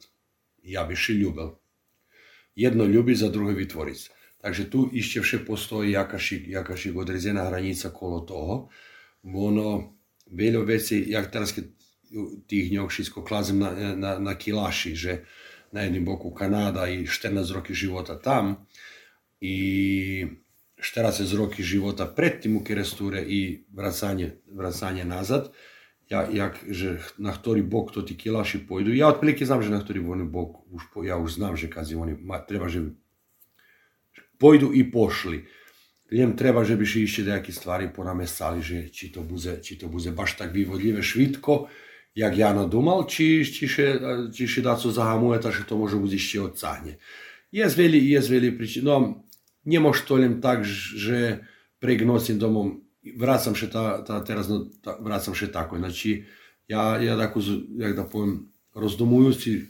Ja 0.60 0.84
by 0.84 0.92
si 0.92 1.16
ľúbil. 1.16 1.56
Jedno 2.54 2.84
ľúbiť, 2.86 3.16
za 3.24 3.32
druhé 3.32 3.56
vytvoriť. 3.56 3.98
Takže 4.44 4.68
tu 4.68 4.92
iście 4.92 5.24
wsze 5.24 5.38
postoji 5.38 5.96
jaká 5.96 6.20
jakaś 6.46 6.92
odrezena 6.92 7.48
hranica 7.48 7.90
kolo 7.90 8.20
toho, 8.28 8.68
ono, 9.24 9.96
veľa 10.28 10.60
veci, 10.68 11.00
jak 11.08 11.32
teraz 11.32 11.56
keď 11.56 11.64
tých 12.46 12.68
njog 12.70 12.92
všetko 12.92 13.24
klazim 13.24 13.58
na, 13.58 13.96
na, 13.96 14.12
na 14.20 14.34
kilaši, 14.36 14.92
že 14.92 15.24
na 15.72 15.82
jednom 15.82 16.04
boku 16.04 16.30
Kanada 16.30 16.86
i 16.86 17.08
14 17.08 17.50
roky 17.50 17.74
života 17.74 18.20
tam 18.20 18.68
i 19.40 20.22
šta 20.84 21.12
se 21.12 21.24
z 21.24 21.34
roki 21.34 21.62
života 21.62 22.06
predtým, 22.06 22.56
u 22.56 22.64
kere 22.64 22.84
i 23.26 23.64
vracanje, 23.72 24.34
vracanje 24.52 25.04
nazad, 25.04 25.52
ja, 26.10 26.28
jak, 26.32 26.60
že 26.68 26.98
na 27.18 27.32
ktori 27.32 27.62
bok 27.62 27.92
to 27.92 28.02
ti 28.02 28.16
kilaši 28.16 28.66
pojdu, 28.68 28.92
ja 28.92 29.08
otprilike 29.08 29.46
znam 29.46 29.62
že 29.62 29.70
na 29.70 29.80
htori 29.80 30.00
oni 30.00 30.24
bok, 30.24 30.56
už, 30.70 30.82
ja 31.06 31.16
už 31.16 31.32
znam 31.32 31.56
že 31.56 31.70
kazi 31.70 31.94
oni, 31.96 32.16
ma, 32.20 32.38
treba 32.38 32.68
že 32.68 32.92
pojdu 34.38 34.70
i 34.74 34.84
pošli. 34.90 35.44
Ljem 36.12 36.36
treba 36.36 36.64
že 36.64 36.76
biš 36.76 36.96
išće 36.96 37.22
da 37.22 37.40
jaki 37.40 37.52
stvari 37.52 37.88
ponamestali, 37.96 38.62
že 38.62 38.88
či 38.92 39.12
to 39.12 39.22
buze, 39.22 39.62
či 39.62 39.78
to 39.78 39.88
buze 39.88 40.12
baš 40.12 40.36
tak 40.36 40.52
vivodljive 40.52 41.02
švitko, 41.02 41.68
jak 42.14 42.38
ja 42.38 42.52
nadumal, 42.52 43.08
či, 43.08 43.40
či, 43.44 43.68
še, 43.68 43.88
či 44.36 44.46
še 44.46 44.62
da 44.62 44.76
co 44.76 44.92
zahamuje, 44.92 45.40
ta 45.40 45.52
še 45.52 45.64
to 45.64 45.80
može 45.80 45.96
buzišće 45.96 46.40
od 46.40 46.58
sanje. 46.58 46.98
Jez 47.52 47.78
veli, 47.78 47.98
jez 48.10 48.28
veli 48.28 48.52
priči, 48.52 48.82
no, 48.84 49.24
nie 49.64 49.80
može 49.80 50.04
to 50.04 50.16
len 50.16 50.40
tak, 50.40 50.64
že 50.64 51.44
prek 51.80 52.04
nosim 52.04 52.38
domom, 52.38 52.80
vracam 53.16 53.54
še 53.54 53.68
ta, 53.70 54.04
ta 54.04 54.20
teraz, 54.24 54.48
no, 54.48 54.64
ta, 54.82 54.96
vracam 55.00 55.34
še 55.34 55.52
tako. 55.52 55.78
Znači, 55.78 56.24
ja, 56.68 56.96
ja 57.00 57.16
tako, 57.16 57.40
jak 57.76 57.96
da 57.96 58.04
povem, 58.04 58.48
rozdumujući, 58.74 59.66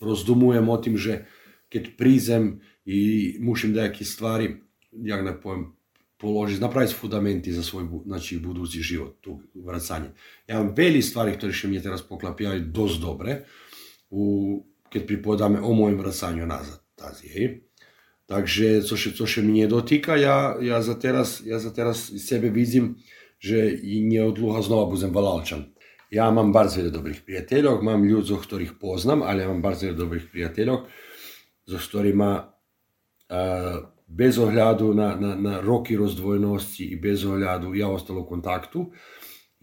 rozdumujem 0.00 0.68
o 0.68 0.76
tim, 0.78 0.96
že 0.96 1.26
keď 1.68 1.96
prízem 1.98 2.60
i 2.86 3.36
mušim 3.42 3.74
nejaké 3.74 4.04
stvari, 4.06 4.62
jak 4.92 5.24
ne 5.24 5.34
povem, 5.34 5.76
položiť, 6.16 6.62
napraviť 6.62 6.96
fundamenty 6.96 7.52
za 7.52 7.60
svoj 7.60 8.06
znači, 8.06 8.40
budúci 8.40 8.80
život, 8.80 9.20
tu 9.20 9.44
vracanie. 9.52 10.16
Ja 10.48 10.62
mám 10.62 10.72
veľa 10.72 11.02
stvari, 11.04 11.36
ktoré 11.36 11.52
še 11.52 11.68
mne 11.68 11.84
teraz 11.84 12.00
poklapiajú 12.00 12.72
dosť 12.72 12.96
dobre, 13.02 13.44
u, 14.08 14.56
keď 14.88 15.02
pripovedáme 15.04 15.60
o 15.60 15.76
mojom 15.76 16.00
vracaniu 16.00 16.48
nazad. 16.48 16.80
Tazi, 16.96 17.28
hej. 17.28 17.65
Takže, 18.26 18.82
co 18.82 18.94
še, 18.98 19.14
co 19.14 19.22
še 19.22 19.40
mne 19.46 19.70
dotýka, 19.70 20.18
ja, 20.18 20.58
ja, 20.58 20.82
za 20.82 20.98
teraz, 20.98 21.38
ja 21.46 21.62
za 21.62 21.70
teraz 21.70 22.10
sebe 22.10 22.50
vidím, 22.50 22.98
že 23.38 23.78
neodluha 23.84 24.66
znova 24.66 24.90
budem 24.90 25.14
valalčan. 25.14 25.70
Ja 26.10 26.30
mám 26.34 26.50
bardzo 26.50 26.82
veľa 26.82 26.90
dobrých 26.94 27.22
priateľov, 27.22 27.86
mám 27.86 28.02
ľudí, 28.02 28.34
ktorých 28.34 28.78
poznám, 28.82 29.26
ale 29.26 29.46
mám 29.46 29.62
bardzo 29.62 29.90
veľa 29.90 29.98
dobrých 29.98 30.26
priateľov, 30.30 30.90
so 31.66 31.78
ktorými 31.78 32.30
bez 34.06 34.38
ohľadu 34.38 34.94
na, 34.94 35.18
na, 35.18 35.34
na 35.34 35.54
roky 35.58 35.98
rozdvojnosti 35.98 36.94
i 36.94 36.96
bez 36.96 37.26
ohľadu, 37.26 37.74
ja 37.74 37.90
ostal 37.90 38.22
v 38.22 38.30
kontaktu 38.30 38.86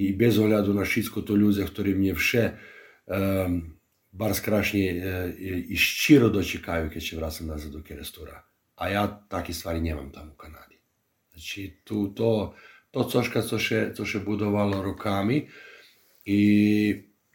i 0.03 0.11
bez 0.11 0.35
ohľadu 0.35 0.75
na 0.75 0.83
všetko 0.83 1.23
to 1.23 1.39
ľudia, 1.39 1.63
ktorí 1.63 1.95
mne 1.95 2.11
vše 2.11 2.59
um, 3.07 3.79
bar 4.11 4.35
skrašne 4.35 4.83
uh, 4.83 5.31
i 5.71 5.75
ščiro 5.79 6.27
dočekajú, 6.27 6.91
keď 6.91 7.01
sa 7.01 7.19
vracam 7.23 7.45
nazad 7.55 7.71
do 7.71 7.79
Kerestora. 7.79 8.43
A 8.83 8.91
ja 8.91 9.07
také 9.07 9.55
stvari 9.55 9.79
nemám 9.79 10.11
tam 10.11 10.33
u 10.33 10.35
Kanadi. 10.35 10.75
Znači, 11.31 11.79
tu, 11.83 12.11
to, 12.11 12.53
to 12.91 13.03
coška, 13.07 13.41
co 13.41 13.55
še, 13.55 13.95
co 13.95 14.03
še 14.03 14.19
budovalo 14.27 14.83
rokami 14.83 15.47
i 16.27 16.39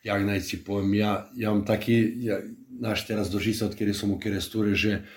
jak 0.04 0.22
najci 0.22 0.64
poviem, 0.64 0.94
ja, 0.94 1.12
ja 1.36 1.50
mám 1.50 1.64
taký, 1.64 1.96
ja, 2.20 2.44
náš 2.68 3.08
teraz 3.08 3.32
doží 3.32 3.56
sa, 3.56 3.66
odkedy 3.66 3.96
som 3.96 4.12
u 4.12 4.20
Keresture, 4.20 4.76
že 4.76 5.08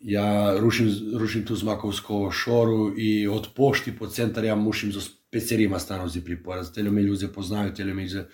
ja 0.00 0.56
rušim, 0.56 1.18
rušim 1.18 1.44
tu 1.44 1.58
z 1.58 1.66
Makovského 1.66 2.30
šoru 2.30 2.94
i 2.96 3.28
od 3.28 3.52
pošti 3.52 3.92
po 3.92 4.08
centar 4.08 4.44
ja 4.44 4.56
mušim 4.56 4.92
zo 4.92 5.04
pecerima 5.30 5.78
stanozi 5.78 6.24
pripovedať. 6.24 6.80
Tele 6.80 6.90
me 6.90 7.04
ľudia 7.04 7.28
poznajú, 7.28 7.76
tele 7.76 7.92
me 7.92 8.08
ľudia 8.08 8.26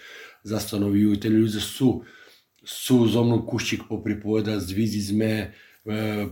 zastanovujú, 0.46 1.18
tele 1.18 1.42
ľudia 1.42 1.60
sú, 1.60 2.06
sú 2.62 3.08
zo 3.10 3.26
mnou 3.26 3.42
kuščík 3.42 3.90
popripovedať, 3.90 4.62
zviziť 4.62 5.04
sme, 5.10 5.32
e, 5.34 5.46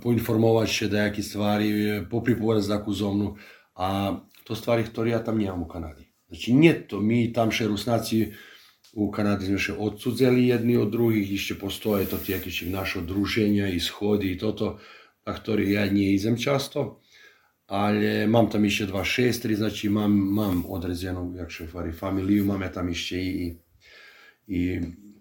poinformovať 0.02 0.68
še 0.68 0.86
dajaké 0.90 1.22
stvari, 1.22 1.68
e, 1.70 1.78
popripovedať 2.10 2.66
takú 2.66 2.90
zo. 2.90 3.14
A 3.78 4.18
to 4.42 4.52
stvari, 4.58 4.82
ktoré 4.82 5.14
ja 5.14 5.20
tam 5.22 5.38
nemám 5.38 5.62
u 5.62 5.68
Kanady. 5.70 6.04
Znači, 6.28 6.48
nie 6.52 6.74
to, 6.74 6.98
my 6.98 7.30
tam 7.30 7.54
še 7.54 7.70
Rusnáci 7.70 8.34
u 8.94 9.10
Kanady 9.10 9.50
sme 9.50 9.58
še 9.58 9.74
odsudzeli 9.74 10.50
jedni 10.50 10.78
od 10.78 10.90
druhých, 10.90 11.30
ešte 11.30 11.54
postoje 11.58 12.06
to 12.06 12.18
tie 12.18 12.38
naše 12.70 13.02
druženja 13.02 13.70
i 13.70 13.78
schody 13.82 14.34
i 14.34 14.38
toto 14.38 14.78
na 15.24 15.32
ktorých 15.32 15.70
ja 15.72 15.84
nie 15.88 16.12
idem 16.12 16.36
často, 16.36 17.00
ale 17.66 18.28
mám 18.28 18.52
tam 18.52 18.68
ešte 18.68 18.92
dva 18.92 19.04
šestri, 19.04 19.56
znači 19.56 19.88
mám, 19.88 20.12
mám 20.12 20.68
odrezenú, 20.68 21.32
jak 21.32 21.50
šefari, 21.50 21.92
familiju, 21.92 22.44
mám 22.44 22.60
ja 22.60 22.68
tam 22.68 22.92
ešte 22.92 23.16
i, 23.16 23.46
i 24.52 24.60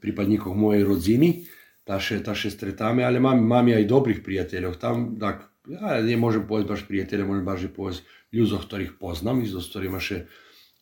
pripadníkov 0.04 0.52
mojej 0.52 0.84
rodziny, 0.84 1.48
Da 1.88 2.00
še 2.00 2.50
stretame, 2.50 3.04
ali 3.04 3.20
imam, 3.20 3.38
imam 3.38 3.68
ja 3.68 3.80
i 3.80 3.86
dobrih 3.86 4.22
prijateljev 4.24 4.78
tam, 4.80 5.16
Da 5.20 5.40
ja 5.68 6.02
ne 6.02 6.18
možem 6.18 6.48
povesti 6.48 6.70
baš 6.70 6.88
prijatelje, 6.88 7.26
možem 7.26 7.46
baš 7.46 7.62
povesti 7.76 8.04
ljuzov, 8.32 8.66
ktorih 8.68 8.92
poznam 9.00 9.42
iz 9.42 9.54
s 9.56 9.70
ktorima 9.70 10.00
še 10.00 10.26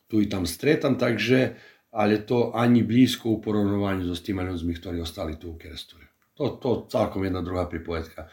tu 0.07 0.21
i 0.21 0.29
tam 0.29 0.45
stretam, 0.45 0.97
takže, 0.99 1.55
ali 1.91 2.17
to 2.25 2.51
ani 2.55 2.83
blisko 2.83 3.29
u 3.29 3.41
porovnovanju 3.41 4.15
s 4.15 4.23
tima 4.23 4.43
ljudmi, 4.43 4.75
ktorji 4.75 5.01
ostali 5.01 5.39
tu 5.39 5.51
u 5.51 5.57
Kerestore. 5.57 6.07
To, 6.33 6.47
to 6.47 6.87
celkom 6.91 7.23
jedna 7.23 7.41
druga 7.41 7.69
pripojetka. 7.69 8.27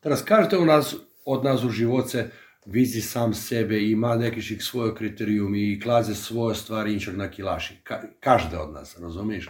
Teraz 0.00 0.22
kažete 0.22 0.58
u 0.58 0.64
nas, 0.64 0.94
od 1.24 1.44
nas 1.44 1.64
u 1.64 1.70
živoce, 1.70 2.28
vizi 2.66 3.00
sam 3.00 3.34
sebe, 3.34 3.80
ima 3.82 4.16
nekiših 4.16 4.62
svoj 4.62 4.94
kriterijum 4.94 5.54
i 5.54 5.80
klaze 5.80 6.14
svoje 6.14 6.54
stvari 6.54 6.92
inčak 6.92 7.16
na 7.16 7.30
kilaši. 7.30 7.74
Každe 8.20 8.58
od 8.58 8.72
nas, 8.72 8.98
razumiješ? 9.00 9.48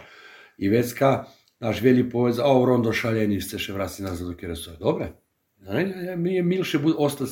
I 0.57 0.69
vecka, 0.69 1.25
naš 1.59 1.81
veli 1.81 2.09
povez, 2.09 2.39
a 2.39 2.53
u 2.57 2.65
rondo 2.65 2.93
šaljenih 2.93 3.43
se 3.43 3.59
še 3.59 3.73
vrati 3.73 4.03
nazad 4.03 4.35
kjer 4.37 4.57
su. 4.57 4.71
Dobre. 4.79 5.13
Mi 6.17 6.35
je 6.35 6.43
milše 6.43 6.79
bud, 6.79 6.95
ostat 6.97 7.29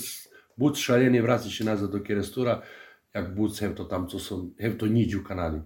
bud 0.58 0.78
šaljeni 0.78 1.22
vrati 1.22 1.64
nazad 1.64 1.92
do 1.92 2.00
kjer 2.04 2.24
stura, 2.26 2.62
jak 3.14 3.36
bud 3.36 3.56
se 3.56 3.76
to 3.76 3.84
tam, 3.84 4.08
co 4.10 4.20
sam, 4.20 4.54
to 4.78 4.86
niđu 4.86 5.22
u 5.22 5.24
Kanadi. 5.24 5.62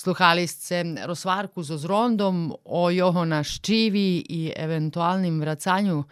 Sluhali 0.00 0.46
ste 0.46 0.84
rozvarku 1.04 1.60
so 1.64 1.76
zrondom 1.76 2.56
o 2.64 2.90
jeho 2.90 3.24
naščivi 3.24 4.24
i 4.28 4.52
eventualnim 4.56 5.40
vracanju 5.40 6.04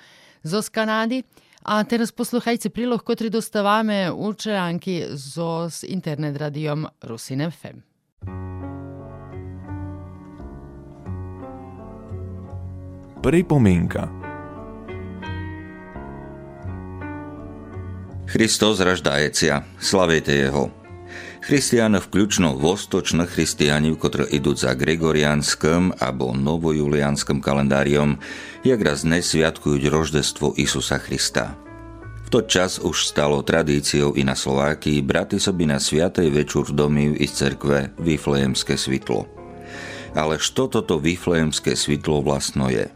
zo 0.43 0.63
z 0.63 0.69
Kanady. 0.69 1.23
A 1.63 1.85
teraz 1.85 2.13
posluchajte 2.13 2.69
prilog, 2.71 3.01
kotri 3.01 3.31
dostavame 3.31 4.13
učeranki 4.13 5.05
zo 5.11 5.71
s 5.71 5.89
internet 5.89 6.37
radijom 6.37 6.87
Rusin 7.03 7.51
FM. 7.51 7.81
Pripomienka 13.23 14.09
Hristos 18.29 18.81
raždajecia, 18.81 19.63
slavite 19.81 20.33
Jeho. 20.33 20.78
Vključno 21.49 22.61
vostočne 22.61 23.25
hristiani, 23.25 23.97
ktorí 23.97 24.37
idú 24.37 24.53
za 24.53 24.77
gregoriánskym 24.77 25.97
alebo 25.97 26.37
novojuliánskym 26.37 27.41
kalendáriom, 27.41 28.21
jak 28.69 28.77
raz 28.85 29.09
dnes 29.09 29.33
sviatkujú 29.33 29.81
roždestvo 29.89 30.53
Isusa 30.61 31.01
Krista. 31.01 31.57
V 32.29 32.29
to 32.29 32.45
čas 32.45 32.77
už 32.77 33.01
stalo 33.01 33.41
tradíciou 33.41 34.13
i 34.13 34.29
na 34.29 34.37
Slovákii 34.37 35.01
braty 35.01 35.41
soby 35.41 35.65
na 35.65 35.81
sviatej 35.81 36.29
večer 36.29 36.69
domy 36.69 37.17
i 37.17 37.25
z 37.25 37.33
cerkve 37.33 37.97
Viflejemské 37.97 38.77
svitlo. 38.77 39.25
Ale 40.13 40.37
što 40.37 40.69
toto 40.69 41.01
Viflejemské 41.01 41.73
svitlo 41.73 42.21
vlastno 42.21 42.69
je? 42.69 42.93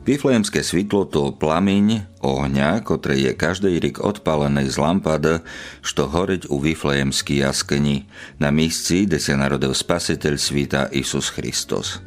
Viflejemské 0.00 0.64
svitlo 0.64 1.04
to 1.04 1.28
plameň 1.36 2.08
ohňa, 2.24 2.80
ktoré 2.80 3.20
je 3.20 3.32
každý 3.36 3.76
rik 3.76 4.00
odpálený 4.00 4.72
z 4.72 4.80
lampady, 4.80 5.44
što 5.84 6.08
horeť 6.08 6.48
u 6.48 6.56
Viflejemský 6.56 7.44
jaskni, 7.44 8.08
na 8.40 8.48
místci, 8.48 9.04
kde 9.04 9.20
sa 9.20 9.36
narodil 9.36 9.76
spasiteľ 9.76 10.34
svita 10.40 10.80
Isus 10.96 11.28
Christos. 11.28 12.00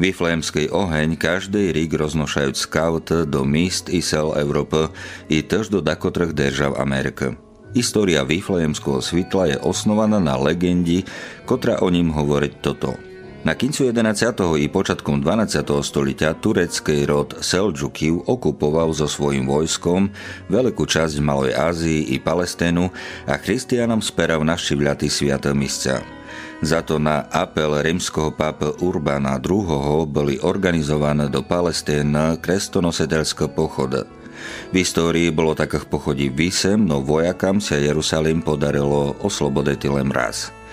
Viflejemský 0.00 0.72
oheň 0.72 1.20
každý 1.20 1.68
rik 1.76 1.92
roznošajúc 1.92 2.56
skaut 2.64 3.12
do 3.28 3.44
míst 3.44 3.92
i 3.92 4.00
sel 4.00 4.32
Európy 4.40 4.88
i 5.28 5.44
tež 5.44 5.68
do 5.68 5.84
dakotrh 5.84 6.32
držav 6.32 6.80
Ameriky. 6.80 7.36
História 7.76 8.24
Viflejemského 8.24 9.04
svitla 9.04 9.52
je 9.52 9.56
osnovaná 9.60 10.16
na 10.16 10.40
legendi, 10.40 11.04
ktorá 11.44 11.84
o 11.84 11.92
ním 11.92 12.08
hovoriť 12.08 12.52
toto– 12.64 12.96
na 13.44 13.52
kincu 13.52 13.92
11. 13.92 14.56
i 14.56 14.72
počiatkom 14.72 15.20
12. 15.20 15.68
stoliťa 15.68 16.40
turecký 16.40 17.04
rod 17.04 17.44
Seljukiv 17.44 18.24
okupoval 18.24 18.96
so 18.96 19.04
svojím 19.04 19.44
vojskom 19.44 20.08
veľkú 20.48 20.88
časť 20.88 21.20
Malej 21.20 21.52
Ázii 21.52 22.16
i 22.16 22.24
Palesténu 22.24 22.88
a 23.28 23.36
christianom 23.36 24.00
sperav 24.00 24.40
našivľaty 24.40 25.12
sviaté 25.12 25.52
misca. 25.52 26.00
Za 26.64 26.80
to 26.80 26.96
na 26.96 27.28
apel 27.28 27.84
rímskeho 27.84 28.32
pápa 28.32 28.72
Urbana 28.80 29.36
II. 29.36 30.08
boli 30.08 30.40
organizované 30.40 31.28
do 31.28 31.44
Palesténa 31.44 32.40
krestonosetelské 32.40 33.52
pochody. 33.52 34.08
V 34.72 34.74
histórii 34.80 35.28
bolo 35.28 35.52
takých 35.52 35.84
pochodí 35.92 36.32
vysem, 36.32 36.80
no 36.80 37.04
vojakám 37.04 37.60
sa 37.60 37.76
Jerusalém 37.76 38.40
podarilo 38.40 39.20
oslobodiť 39.20 39.80
len 39.92 40.08
raz– 40.08 40.48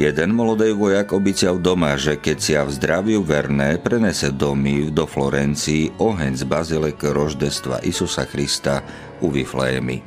Jeden 0.00 0.32
molodej 0.32 0.72
vojak 0.72 1.12
obycial 1.12 1.60
doma, 1.60 2.00
že 2.00 2.16
keď 2.16 2.36
si 2.40 2.56
v 2.56 2.70
zdraviu 2.72 3.20
verné 3.20 3.76
prenese 3.76 4.32
domy 4.32 4.88
do 4.88 5.04
Florencii 5.04 6.00
oheň 6.00 6.32
z 6.32 6.44
bazilek 6.48 6.96
roždestva 6.96 7.84
Isusa 7.84 8.24
Krista 8.24 8.80
u 9.20 9.28
Viflejemy. 9.28 10.00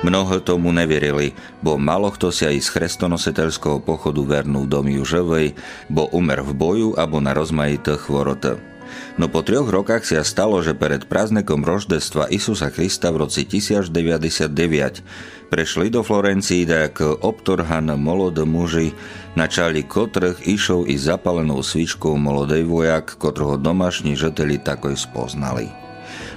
Mnoho 0.00 0.40
tomu 0.40 0.72
neverili, 0.72 1.36
bo 1.60 1.76
malo 1.76 2.08
kto 2.10 2.32
si 2.32 2.48
aj 2.48 2.56
z 2.58 2.68
chrestonosetelského 2.72 3.84
pochodu 3.84 4.24
vernú 4.24 4.64
domy 4.64 4.98
živej, 5.04 5.54
bo 5.92 6.08
umer 6.10 6.40
v 6.40 6.52
boju 6.56 6.88
abo 6.96 7.20
na 7.20 7.36
rozmajité 7.36 8.00
chvorote. 8.00 8.71
No 9.20 9.28
po 9.28 9.44
troch 9.44 9.68
rokách 9.68 10.08
sa 10.08 10.24
stalo, 10.24 10.64
že 10.64 10.72
pred 10.72 11.04
prázdnekom 11.04 11.62
roždestva 11.62 12.32
Isusa 12.32 12.72
Krista 12.72 13.12
v 13.12 13.28
roci 13.28 13.44
1099 13.44 15.52
prešli 15.52 15.92
do 15.92 16.00
Florencii, 16.00 16.64
ako 16.64 17.28
obtorhan 17.28 17.92
molod 18.00 18.40
muži, 18.48 18.96
na 19.36 19.44
čali 19.44 19.84
kotrh 19.84 20.48
išov 20.48 20.88
i 20.88 20.96
zapalenou 20.96 21.60
svičkou 21.60 22.16
molodej 22.16 22.64
vojak, 22.64 23.20
kotroho 23.20 23.60
domašní 23.60 24.16
žeteli 24.16 24.56
takoj 24.56 24.96
spoznali. 24.96 25.82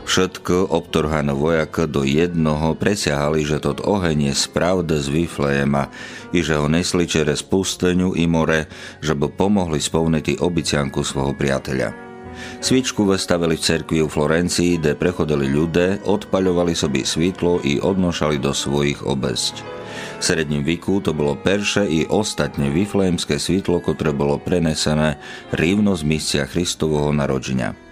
Všetko 0.06 0.70
obtorhan 0.70 1.34
vojak 1.34 1.90
do 1.90 2.06
jednoho 2.06 2.78
presiahali, 2.78 3.42
že 3.42 3.58
tot 3.58 3.82
oheň 3.82 4.30
je 4.30 4.34
spravde 4.38 5.02
z 5.02 5.10
Viflejema 5.10 5.90
i 6.30 6.46
že 6.46 6.62
ho 6.62 6.70
nesli 6.70 7.10
čere 7.10 7.34
spusteniu 7.34 8.14
i 8.14 8.30
more, 8.30 8.70
že 9.02 9.18
by 9.18 9.34
pomohli 9.34 9.82
spovniť 9.82 10.46
obicianku 10.46 11.02
svojho 11.02 11.34
priateľa. 11.34 12.05
Svičku 12.60 13.06
vestavili 13.06 13.56
v 13.56 13.66
cerkvi 13.66 14.00
u 14.02 14.10
Florencii, 14.10 14.82
kde 14.82 14.98
prechodili 14.98 15.48
ľudé, 15.48 16.02
odpaľovali 16.04 16.74
sobi 16.74 17.06
svítlo 17.06 17.62
i 17.62 17.78
odnošali 17.78 18.42
do 18.42 18.52
svojich 18.52 19.06
obesť. 19.06 19.62
V 20.20 20.24
sredním 20.24 20.64
viku 20.64 21.00
to 21.00 21.16
bolo 21.16 21.40
perše 21.40 21.88
i 21.88 22.04
ostatne 22.08 22.72
viflémske 22.74 23.40
svítlo, 23.40 23.80
ktoré 23.80 24.12
bolo 24.12 24.42
prenesené 24.42 25.22
rívno 25.56 25.96
z 25.96 26.04
místia 26.04 26.44
Kristovho 26.50 27.14
narodženia. 27.16 27.85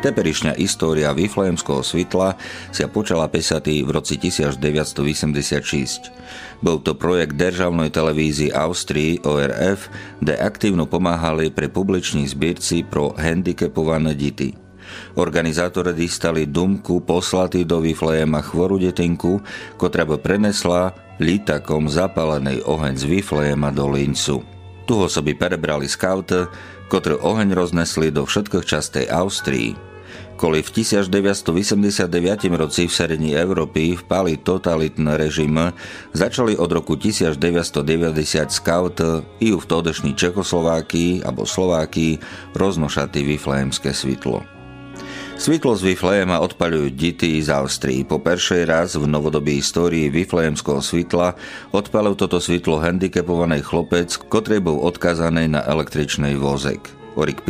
Teperišňa 0.00 0.56
história 0.56 1.12
Viflejemského 1.12 1.84
svitla 1.84 2.32
sa 2.72 2.88
počala 2.88 3.28
pesať 3.28 3.84
v 3.84 3.90
roci 3.92 4.16
1986. 4.16 6.08
Bol 6.64 6.80
to 6.80 6.96
projekt 6.96 7.36
državnej 7.36 7.92
televízii 7.92 8.48
Austrii 8.56 9.20
ORF, 9.28 9.92
kde 10.24 10.40
aktívno 10.40 10.88
pomáhali 10.88 11.52
pre 11.52 11.68
publiční 11.68 12.24
zbierci 12.24 12.80
pro 12.88 13.12
handicapované 13.12 14.16
deti. 14.16 14.56
Organizátori 15.20 15.92
dostali 15.92 16.48
dumku 16.48 17.04
poslaty 17.04 17.68
do 17.68 17.84
Viflejema 17.84 18.40
chvoru 18.40 18.80
detinku, 18.80 19.44
ktorá 19.76 20.08
by 20.08 20.16
prenesla 20.16 20.96
lítakom 21.20 21.92
zapálený 21.92 22.64
oheň 22.64 22.96
z 22.96 23.04
Viflejema 23.04 23.68
do 23.68 23.84
Lincu. 23.92 24.40
Tu 24.88 24.96
ho 24.96 25.12
soby 25.12 25.36
prebrali 25.36 25.84
skauty, 25.84 26.48
ktorí 26.88 27.20
oheň 27.20 27.52
roznesli 27.52 28.08
do 28.08 28.24
všetkých 28.24 28.64
častej 28.64 29.06
Austrii. 29.12 29.89
Koli 30.40 30.64
v 30.64 30.72
1989 30.72 32.08
roci 32.56 32.88
v 32.88 32.92
srední 32.96 33.36
Európy 33.36 33.92
vpali 33.92 34.40
totalitné 34.40 35.20
režim, 35.20 35.52
začali 36.16 36.56
od 36.56 36.72
roku 36.72 36.96
1990 36.96 38.48
scout 38.48 39.04
i 39.36 39.52
v 39.52 39.60
todešní 39.60 40.16
Čekoslovákii 40.16 41.28
alebo 41.28 41.44
Slovákii 41.44 42.16
roznošatý 42.56 43.20
vyflémske 43.36 43.92
svitlo. 43.92 44.40
Svitlo 45.36 45.76
z 45.76 45.92
Viflejema 45.92 46.40
odpaľujú 46.40 46.88
dity 46.96 47.44
z 47.44 47.52
Austrii. 47.52 48.00
Po 48.08 48.16
peršej 48.16 48.64
raz 48.64 48.96
v 48.96 49.04
novodobí 49.04 49.60
histórii 49.60 50.08
Viflejemského 50.08 50.80
svitla 50.80 51.36
odpalil 51.76 52.16
toto 52.16 52.40
svitlo 52.40 52.80
handicapovaný 52.80 53.60
chlopec, 53.60 54.08
ktorý 54.16 54.64
bol 54.64 54.88
odkazaný 54.88 55.52
na 55.52 55.60
električnej 55.68 56.40
vozek. 56.40 56.99
Orik 57.18 57.42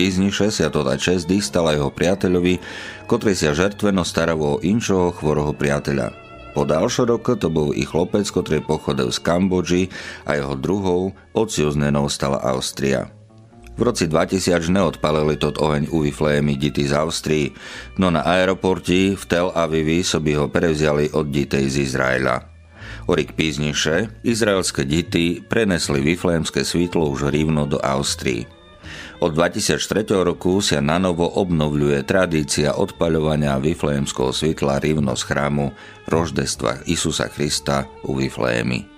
to 0.72 0.80
čest 0.96 1.28
stala 1.44 1.76
jeho 1.76 1.92
priateľovi, 1.92 2.60
ktorý 3.04 3.32
sa 3.36 3.52
žertveno 3.52 4.06
staral 4.06 4.40
o 4.40 4.62
inšoho 4.62 5.12
chvoroho 5.12 5.52
priateľa. 5.52 6.16
Po 6.50 6.66
ďalšie 6.66 7.06
roky 7.06 7.38
to 7.38 7.46
bol 7.46 7.70
i 7.70 7.86
chlopec, 7.86 8.26
ktorý 8.26 8.58
pochodil 8.66 9.14
z 9.14 9.18
Kambodži 9.22 9.82
a 10.26 10.34
jeho 10.34 10.58
druhou 10.58 11.14
ocioznenou 11.30 12.10
stala 12.10 12.42
Austria. 12.42 13.06
V 13.78 13.86
roci 13.86 14.10
2000 14.10 14.68
neodpalili 14.68 15.40
tot 15.40 15.56
oheň 15.56 15.88
u 15.88 16.04
Viflejemy 16.04 16.58
dity 16.58 16.90
z 16.90 16.92
Austrii, 17.00 17.54
no 17.96 18.12
na 18.12 18.20
aeroporti 18.20 19.16
v 19.16 19.24
Tel 19.24 19.48
Avivi 19.54 20.04
by 20.20 20.32
ho 20.36 20.46
prevziali 20.52 21.08
od 21.16 21.32
ditej 21.32 21.64
z 21.70 21.76
Izraela. 21.88 22.44
Orik 23.08 23.32
pízniše, 23.32 24.20
izraelské 24.26 24.84
dity 24.84 25.40
prenesli 25.40 26.04
Viflejemské 26.04 26.66
svítlo 26.66 27.08
už 27.08 27.32
rívno 27.32 27.64
do 27.64 27.80
Austrii. 27.80 28.59
Od 29.20 29.36
2003 29.36 30.16
roku 30.24 30.64
sa 30.64 30.80
na 30.80 30.96
novo 30.96 31.28
obnovľuje 31.28 32.08
tradícia 32.08 32.72
odpaľovania 32.72 33.60
Viflejemského 33.60 34.32
svitla 34.32 34.80
rivno 34.80 35.12
z 35.12 35.28
chrámu 35.28 35.76
roždestva 36.08 36.88
Isusa 36.88 37.28
Krista 37.28 37.84
u 38.08 38.16
Viflejemi. 38.16 38.88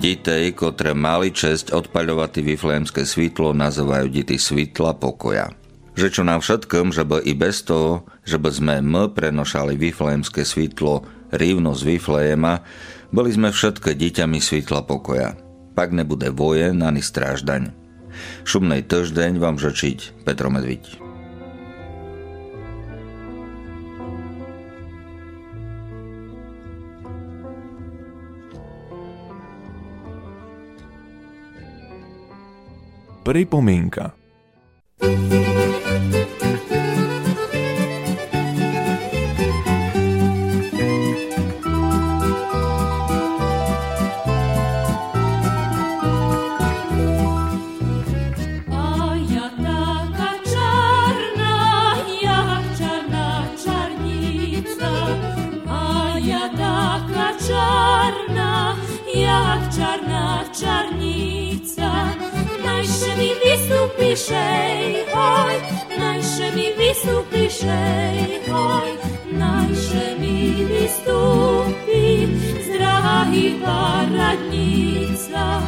Ditej, 0.00 0.56
ktoré 0.56 0.96
mali 0.96 1.28
česť 1.28 1.76
odpaľovať 1.76 2.40
Viflejemské 2.40 3.04
svitlo, 3.04 3.52
nazývajú 3.52 4.08
dity 4.08 4.40
svitla 4.40 4.96
pokoja. 4.96 5.52
Že 5.92 6.08
čo 6.08 6.22
nám 6.24 6.40
všetkom, 6.40 6.96
že 6.96 7.04
by 7.04 7.20
i 7.28 7.36
bez 7.36 7.60
toho, 7.60 8.08
že 8.24 8.40
by 8.40 8.48
sme 8.48 8.74
my 8.80 9.12
prenošali 9.12 9.76
Viflejemské 9.76 10.40
svitlo 10.40 11.04
rivno 11.36 11.76
z 11.76 11.84
Viflejema, 11.84 12.64
boli 13.12 13.28
sme 13.28 13.52
všetky 13.52 13.92
deťami 13.92 14.40
svitla 14.40 14.88
pokoja. 14.88 15.36
Pak 15.76 15.92
nebude 15.92 16.32
vojen 16.32 16.80
ani 16.80 17.04
stráždaň. 17.04 17.79
Šumnej 18.44 18.86
týždeň 18.86 19.38
vám 19.38 19.56
žečiť 19.60 20.24
Petro 20.24 20.48
Medviť. 20.50 21.10
pripomienka. 33.30 34.10
Wystupiszej, 64.10 64.94
oj, 65.14 65.54
najsze 65.98 66.52
mi 66.52 66.74
wystupiszej, 66.74 68.40
oj, 68.54 68.90
najsze 69.32 70.18
mi 70.18 70.64
wystupi, 70.64 72.28
zdrahi 72.64 73.60
paradnica. 73.64 75.62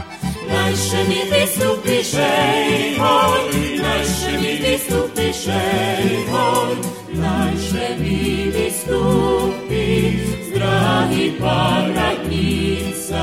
Najsze 0.49 1.05
mi 1.05 1.31
wystupiszej, 1.31 2.99
oj, 3.01 3.43
najsze 3.83 4.33
mi 4.33 4.57
wystupiszej, 4.59 6.27
oj, 6.33 6.77
najsze 7.15 7.97
mi 7.99 8.51
wystupi, 8.51 10.19
zdrahi 10.51 11.31
paradnica. 11.41 13.23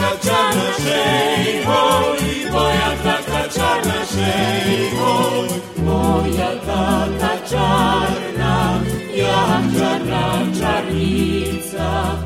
Taka 0.00 0.16
czarna 0.24 0.72
szej, 0.78 1.66
oj, 1.66 2.50
moja 2.52 2.90
taka 3.04 3.48
czarna 3.48 4.04
szej, 4.12 4.90
oj, 5.04 5.48
moja 5.84 6.50
taka 6.66 7.32
czarna, 7.50 8.80
jak 9.14 9.62
czarna 9.78 10.24
czarnica. 10.60 12.16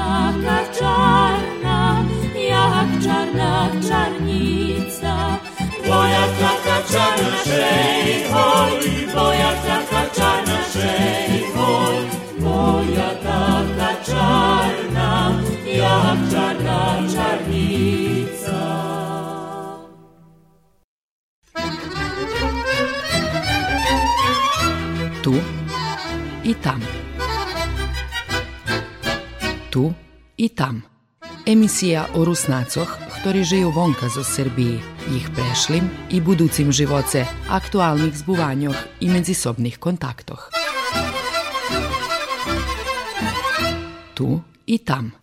Taka 0.00 0.58
czarna, 0.78 2.04
jak 2.34 2.88
czarna 3.04 3.68
czarnica. 3.88 5.14
Moja 5.88 6.24
taka 6.40 6.76
czarna 6.92 7.30
szej, 7.44 8.24
oj, 8.34 8.72
moja 9.14 9.52
taka 9.66 10.02
czarna 10.16 10.58
szej, 10.72 11.44
oj, 11.56 11.96
moja 12.40 13.10
taka 13.26 13.90
czarna, 14.06 15.32
jak 15.66 16.18
czarna 16.32 16.80
czarnica. 17.14 18.60
Tu 25.22 25.34
i 26.44 26.54
tam. 26.54 26.99
Tu 29.70 29.92
i 30.36 30.48
tam. 30.48 30.82
Emisija 31.46 32.06
o 32.18 32.24
Rusnacoh, 32.26 32.90
ktorí 33.22 33.46
žijú 33.46 33.70
vonka 33.70 34.10
zo 34.10 34.26
Srbiji, 34.26 34.82
ich 35.14 35.30
prešlim 35.30 35.86
i 36.10 36.18
buducim 36.18 36.74
živoce, 36.74 37.22
aktualnih 37.46 38.10
zbuvanjoh 38.10 38.74
i 39.00 39.06
međusobnih 39.06 39.78
kontaktoh. 39.78 40.50
Tu 44.14 44.42
i 44.66 44.78
tam. 44.78 45.19